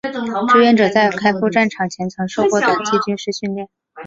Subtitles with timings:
[0.51, 3.69] 志愿者在开赴战场前曾受过短期军事训练。